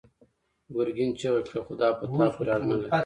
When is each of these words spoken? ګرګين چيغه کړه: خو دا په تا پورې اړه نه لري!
ګرګين 0.75 1.11
چيغه 1.19 1.41
کړه: 1.47 1.59
خو 1.65 1.73
دا 1.81 1.89
په 1.97 2.05
تا 2.17 2.27
پورې 2.35 2.49
اړه 2.55 2.65
نه 2.69 2.75
لري! 2.79 2.89